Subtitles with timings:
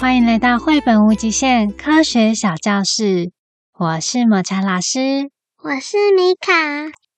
[0.00, 3.32] 欢迎来到绘本无极限科学小教室，
[3.76, 5.28] 我是抹茶老师，
[5.60, 6.52] 我是米卡。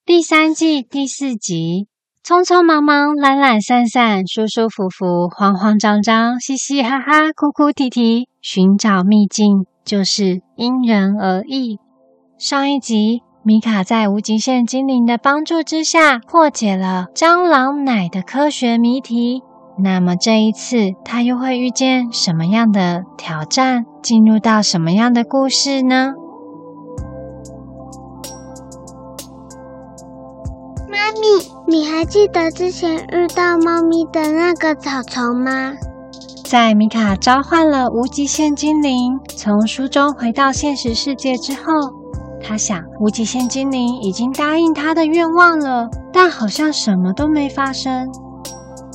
[0.06, 1.88] 第三季第四集，
[2.22, 11.78] 匆匆忙忙，懒懒散散，舒舒服服，慌慌张张，嘻嘻哈哈，哭哭啼啼，寻找秘境就是因人而异。
[12.38, 19.42] 上一集，米卡在无极限精灵的帮助之下，破解了蟑螂奶的科学谜题。
[19.82, 23.86] 那么这一次，他又会遇见什么样的挑战？
[24.02, 26.12] 进入到什么样的故事呢？
[30.90, 35.72] 妈咪，你还记得之前遇到猫咪的那个草丛吗？
[36.42, 41.62] 在米卡召唤了无极限精灵，从书中回到现实世界之后，
[42.42, 48.10] 他想，无极限精灵已经答应他的愿望了，但好像什么都没发生。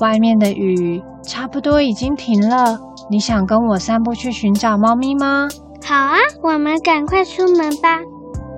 [0.02, 2.78] 外面的雨差不多已经停了，
[3.10, 5.48] 你想跟我散步去寻找猫咪吗？
[5.86, 8.02] 好啊，我们赶快出门吧。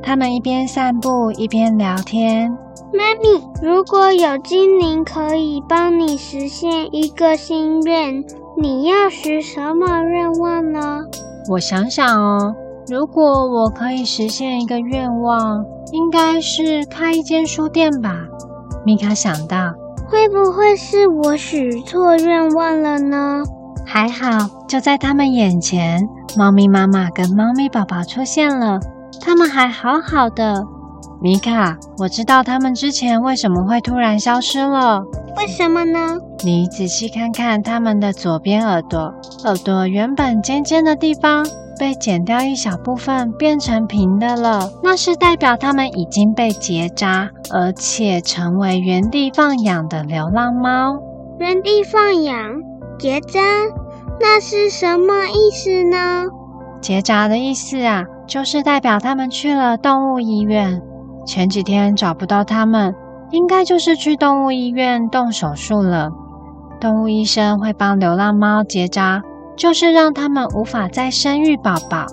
[0.02, 2.58] 他们一边散步一边聊天。
[2.94, 8.23] 妈咪，如果有精灵可以帮你实现一个心愿，
[8.58, 11.03] 你要许什么愿望呢？
[11.50, 12.55] 我想想哦，
[12.89, 18.25] 如果我可以实现一个愿望，应该是开一间书店吧。
[18.86, 19.73] 米卡想到。
[20.09, 23.44] 会不会是我许错愿望了呢？
[23.86, 28.80] 还好，就在他们眼前，猫咪妈妈跟猫咪宝宝出现了，
[29.20, 30.66] 他们还好好的。
[31.22, 35.02] 米卡，我知道他们之前为什么会突然消失了。
[35.36, 36.18] 为什么呢？
[36.44, 39.14] 你仔细看看他们的左边耳朵，
[39.45, 41.45] 耳朵原本尖尖的地方。
[41.80, 44.67] 被剪掉一小部分，变成平的了。
[44.82, 50.98] 那是代表他们已经被结扎，而且成为原地放养的流浪猫。
[51.39, 52.36] 原地放养、
[52.98, 53.39] 结扎，
[54.20, 56.26] 那是什么意思呢？
[56.82, 60.82] 结扎的意思啊，就是代表他们去了动物医院。
[61.27, 62.95] 前几天找不到它们，
[63.30, 66.10] 应该就是去动物医院动手术了。
[66.80, 69.21] 动物医生会帮流浪猫结扎。
[69.58, 72.05] 就是让它们无法再生育宝宝。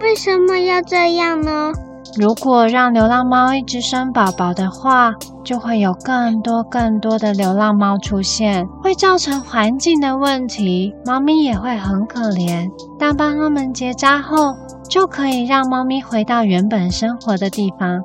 [0.00, 1.72] 为什么要这样呢？
[2.16, 5.12] 如果让流浪猫一直生宝宝的话，
[5.42, 12.70] 就会有更多更多的流浪猫出现，会造成环境的问题，猫咪也会很可怜。
[13.00, 14.54] 但帮它们结扎后，
[14.88, 18.00] 就可以让猫咪回到原本生活的地方，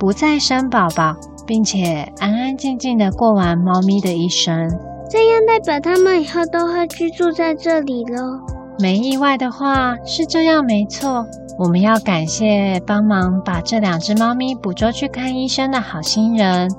[0.00, 1.14] 不再生宝宝，
[1.46, 4.66] 并且安安静静的过完猫咪的一生。
[5.10, 8.40] 这样代表它们以后都会居住在这里喽。
[8.78, 11.26] 没意外的话，是这样没错。
[11.58, 16.70] 我们要感谢帮忙把这两只猫咪捕捉去看医生的好心人。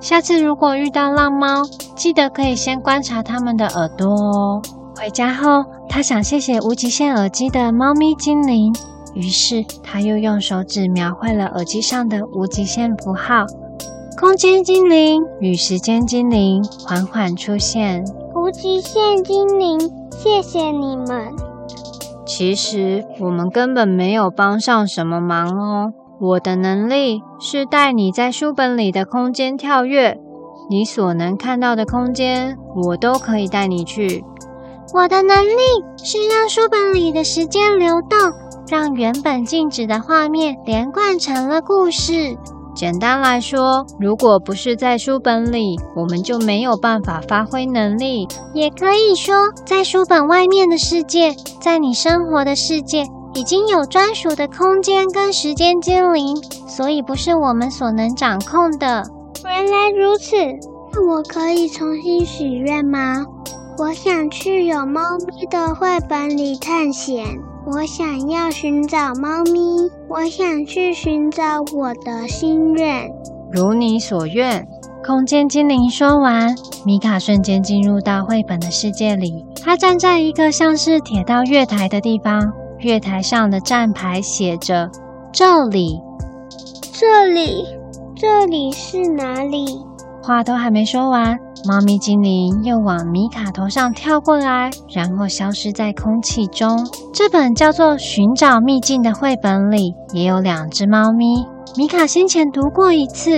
[0.00, 1.62] 下次如果遇到浪猫，
[1.94, 4.60] 记得可以先观察它们的耳朵哦。
[4.96, 8.74] 回家后，他想谢谢无极限耳机的猫咪精灵，
[9.14, 13.44] 于是他又用手指描绘了耳机上的无极限符号。
[14.20, 18.04] 空间精灵与时间精灵缓缓出现。
[18.34, 19.78] 无极限精灵，
[20.10, 21.32] 谢谢你们。
[22.26, 25.92] 其实我们根本没有帮上什么忙哦。
[26.20, 30.18] 我的能力是带你在书本里的空间跳跃，
[30.68, 32.56] 你所能看到的空间，
[32.88, 34.24] 我都可以带你去。
[34.94, 35.60] 我的能力
[35.96, 38.18] 是让书本里的时间流动，
[38.68, 42.36] 让原本静止的画面连贯成了故事。
[42.74, 48.28] 简单来说，如果不是在书本里，我们就没有办法发挥能力。
[48.54, 49.34] 也可以说，
[49.64, 56.36] 在书本外面的世界，在你生活的世界，已经有专属的空间跟时间精灵，
[56.68, 59.02] 所以不是我们所能掌控的。
[59.44, 60.36] 原来如此，
[60.92, 63.24] 那我可以重新许愿吗？
[63.78, 67.24] 我想去有猫咪的绘本里探险。
[67.70, 73.10] 我想要寻找猫咪，我想去寻找我的心愿。
[73.52, 74.66] 如你所愿。
[75.04, 76.54] 空间精灵说完，
[76.86, 79.44] 米卡瞬间进入到绘本的世界里。
[79.62, 84.90] 他站在一个像是铁道月台的地方，月台上的站牌写着
[85.30, 86.00] “这里”。
[86.92, 87.66] 这里，
[88.16, 89.78] 这里是哪里？
[90.22, 96.86] 话都还没说完，猫咪精灵又往米卡头上跳过来，然后消失在空气中。
[97.12, 101.46] 这本叫做《寻找秘境》的绘本里也有两只猫咪。
[101.76, 103.30] 米卡先前读过一次，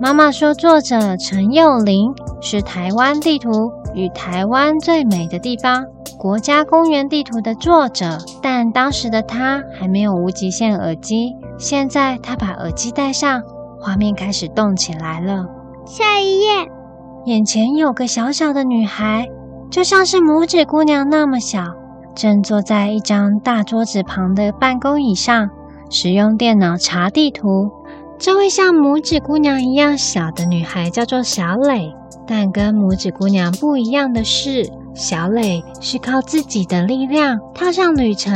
[0.00, 3.50] 妈妈说，作者陈幼玲是台湾地图
[3.94, 5.84] 与台湾最美的地方
[6.18, 11.32] 国家公园地图的作者，但当时的他还没有无极限耳机。
[11.58, 13.40] 现在他把耳机戴上，
[13.80, 15.44] 画面开始动起来了。
[15.86, 16.66] 下一页，
[17.26, 19.26] 眼前有个小小的女孩，
[19.68, 21.60] 就像是拇指姑娘那么小，
[22.14, 25.48] 正坐在一张大桌子旁的办公椅上，
[25.90, 27.42] 使用电脑查地图。
[28.16, 31.92] 这位像拇指姑娘一样小的女孩叫做小磊，
[32.28, 34.64] 但跟拇指姑娘不一样的是，
[34.94, 38.32] 小磊是靠自己的力量踏上旅程，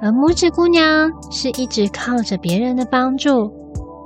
[0.00, 3.52] 而拇指姑娘是一直靠着别人的帮助。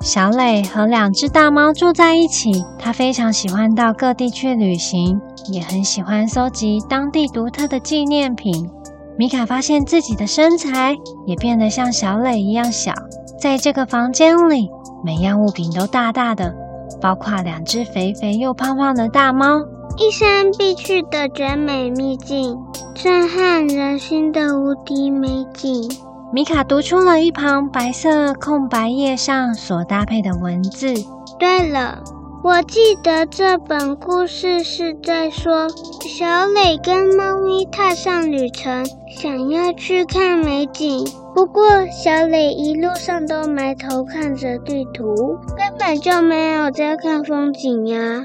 [0.01, 5.21] 小磊和两只大猫住在一起，他非常喜欢到各地去旅行，
[5.51, 8.71] 也很喜欢搜集当地独特的纪念品。
[9.19, 10.95] 米卡发现自己的身材
[11.27, 12.93] 也变得像小磊一样小，
[13.41, 14.69] 在这个房间里。
[15.05, 16.55] 每样物品都大大的，
[17.01, 19.61] 包括两只肥肥又胖胖的大猫，
[19.99, 22.57] 一生必去的绝美秘境，
[22.95, 25.89] 震撼人心的无敌美景。
[26.33, 30.93] 米卡读出了一旁白色空白页上所搭配的文字。
[31.39, 32.03] 对了，
[32.43, 35.69] 我记得这本故事是在说
[36.01, 41.07] 小磊跟猫咪踏上旅程，想要去看美景。
[41.35, 48.25] 不过，小磊一路上都埋头看着地图，根本就没有在看风景呀。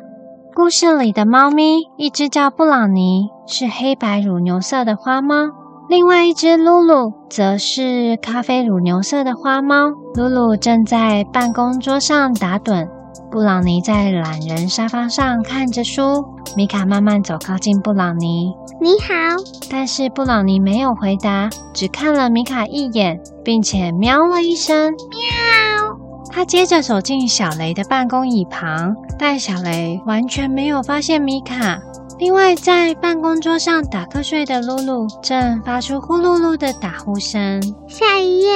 [0.54, 5.48] 故事里的猫咪，一只叫布朗尼，是黑白乳牛色的花猫；
[5.92, 9.90] 另外一只露露，则是咖啡乳牛色的花猫。
[10.16, 12.88] 露露正在办公桌上打盹。
[13.30, 16.24] 布朗尼在懒人沙发上看着书，
[16.56, 18.54] 米卡慢慢走靠近布朗尼。
[18.80, 19.36] 你好，
[19.70, 24.92] 但是布朗尼没有回答，只看了米卡一眼，并且喵了一声。
[24.92, 25.98] 喵。
[26.32, 31.82] 他接着走进小雷的办公椅旁，但小雷完全没有发现米卡。
[32.22, 37.60] 另外，在办公桌上打瞌睡的露露正发出呼噜噜的打呼声。
[37.88, 38.48] 下一页，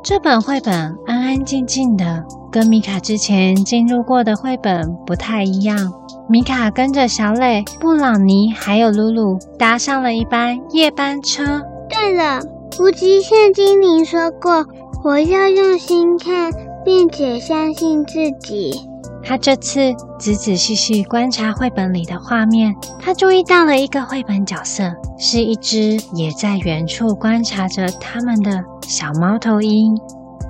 [0.00, 0.72] 这本绘本
[1.06, 2.24] 安安静静的。
[2.52, 5.92] 跟米卡之前进入过的绘本不太一样。
[6.28, 11.60] 米卡跟着小磊、布朗尼还有露露搭上了一班夜班车。
[11.88, 12.40] 对了，
[12.78, 14.64] 无极限精灵说过，
[15.02, 16.52] 我要用心看，
[16.84, 18.88] 并且相信自己。
[19.30, 29.96] 他这次仔仔细细观察绘本里的画面，他注意到了一个绘本角色，是一只也在远处观察着他们的小猫头鹰。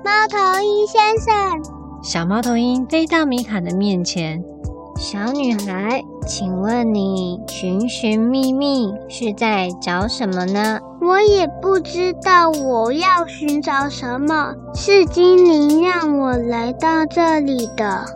[0.03, 1.62] 猫头鹰先生。
[2.03, 4.43] 小猫头鹰飞到米卡的面前。
[4.97, 10.79] 小女孩，请问你寻寻觅觅是在找什么呢？
[11.03, 18.06] 我也不知道我要寻找什么，是精灵让我来到这里的。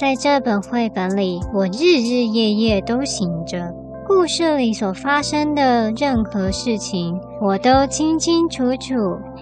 [0.00, 3.70] 在这本绘本里，我日日夜夜都醒着，
[4.06, 8.94] 故事里所发生的任何事情，我都清清楚楚。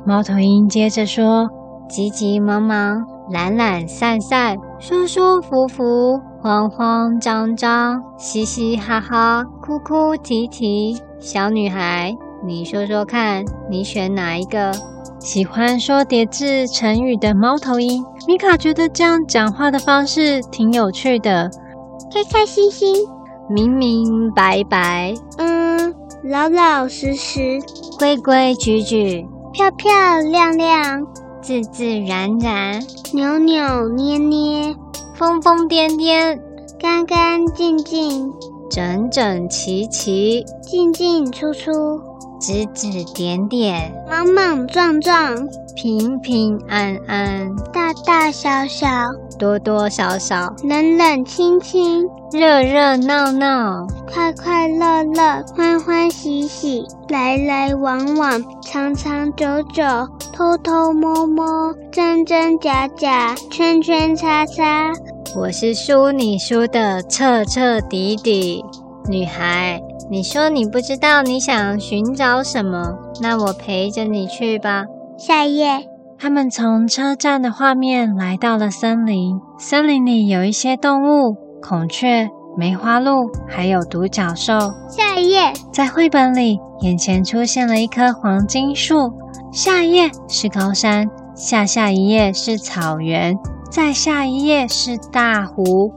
[0.05, 1.49] 猫头鹰接着说
[1.88, 11.00] ：“急急忙忙。”懒懒散散，舒舒服服，慌慌张张，嘻嘻哈哈，哭哭啼啼。
[11.20, 12.12] 小女孩，
[12.44, 14.72] 你说说看，你选哪一个？
[15.20, 21.50] 喜欢说叠字成语的猫头鹰，米卡觉得这样讲话的方式挺有趣的。
[22.12, 22.94] 开开心心，
[23.49, 27.61] 明明白白，嗯，老老实实，
[27.99, 29.90] 规规矩矩，漂漂
[30.31, 31.07] 亮亮。
[31.42, 32.81] 自自然然，
[33.12, 34.75] 扭扭捏捏，
[35.14, 36.38] 疯疯癫癫，
[36.78, 38.33] 干干净净，
[38.71, 41.71] 整整齐齐，进进出出，
[42.40, 45.35] 指指点点，莽莽撞撞，
[45.75, 48.88] 平平安安，大大小小，
[49.38, 59.83] 多多少少，冷冷清清，热热闹闹，快快乐乐，欢欢喜喜，来来往往，长长久久。
[60.33, 64.92] 偷偷摸摸，真真假假，圈圈叉叉。
[65.35, 68.64] 我是输你输的彻彻底底。
[69.09, 74.85] 女孩，你说你不知道你想寻找什么，那我陪着你去吧。
[75.17, 75.88] 下一页，
[76.19, 79.41] 他们从车站的画面来到了森林。
[79.59, 84.53] 森林里有一些动物，孔雀、梅花鹿，还有独角兽。
[84.88, 89.12] 下一页，在绘本里，眼前出现了一棵黄金树。
[89.50, 93.35] 下一页是高山，下下一页是草原，
[93.71, 95.91] 再下一页是大湖。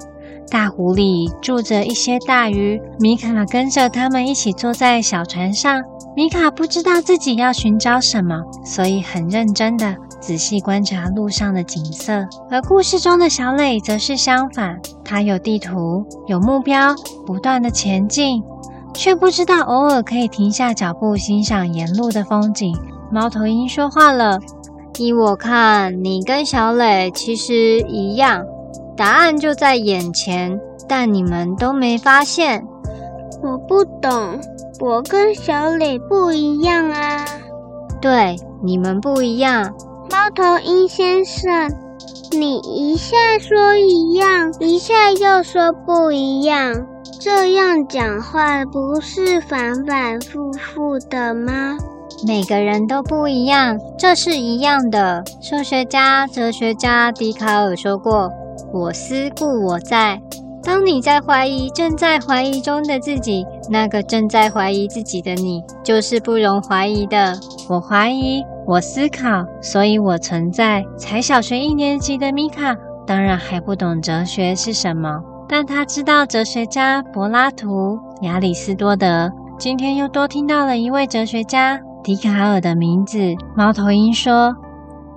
[0.52, 5.82] 大湖里住着一些大鱼，米卡跟着他们一起坐在小船上。
[6.14, 12.28] 米卡不知道自己要寻找什么，所以很认真的仔细观察路上的景色。
[12.50, 16.94] 而故事中的小磊则是相反，他有地图，有目标，
[17.26, 18.44] 不断的前进，
[18.94, 22.78] 却不知道偶尔可以停下脚步欣赏沿路的风景。
[23.10, 24.38] 猫头鹰说话了
[25.00, 28.46] ：“依我看，你跟小磊其实一样，
[28.96, 32.66] 答案就在眼前，但你们都没发现。”
[33.44, 34.40] 我不懂，
[34.80, 37.26] 我跟小磊不一样啊。
[38.00, 39.74] 对，你们不一样。
[40.12, 41.72] 猫头鹰先生，
[42.32, 46.86] 你一下说一样，一下又说不一样，
[47.20, 51.78] 这样讲话不是反反复复的吗？
[52.28, 55.24] 每个人都不一样，这是一样的。
[55.42, 58.32] 数学家、哲学家笛卡尔说过
[58.74, 60.22] ：“我思故我在。”
[60.64, 67.34] 当你在怀疑正在怀疑中的自己，那个正在怀疑自己的你，就是不容怀疑的。
[67.68, 70.84] 我怀疑，我思考，所以我存在。
[70.98, 72.76] 才小学一年级的米卡，
[73.08, 75.10] 当然还不懂哲学是什么，
[75.50, 79.32] 但他知道哲学家柏拉图、亚里士多德。
[79.58, 83.18] 今天又多听到了一位哲学家笛卡尔的名字。
[83.56, 84.56] 猫头鹰说：“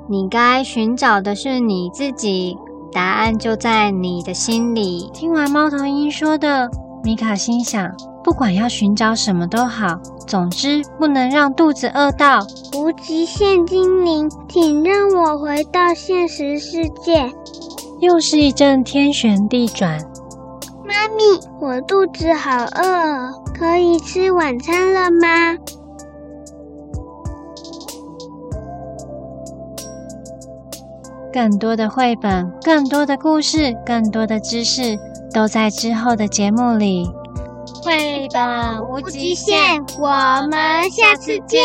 [0.08, 2.56] 你该寻找的是你自己。”
[2.94, 5.10] 答案就在你的心里。
[5.12, 6.70] 听完猫头鹰说的，
[7.02, 12.38] 米卡心想：不管要寻找什么都好，总之不能让肚子饿到。
[12.74, 17.30] 无极限精灵，请让我回到现实世界。
[18.00, 19.98] 又是一阵天旋地转。
[20.86, 25.56] 妈咪，我肚子好饿，可以吃晚餐了吗？
[31.34, 34.96] 更多的绘本，更多的故事，更多的知识，
[35.34, 37.10] 都在之后的节目里。
[37.82, 40.08] 绘本无极限，我
[40.48, 41.60] 们下次见。